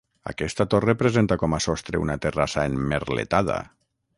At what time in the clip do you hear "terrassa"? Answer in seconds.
2.25-2.67